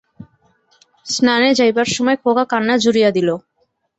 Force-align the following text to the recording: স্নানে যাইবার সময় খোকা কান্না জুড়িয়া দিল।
স্নানে 1.05 1.49
যাইবার 1.59 1.87
সময় 1.95 2.17
খোকা 2.23 2.43
কান্না 2.51 2.75
জুড়িয়া 2.83 3.09
দিল। 3.17 3.29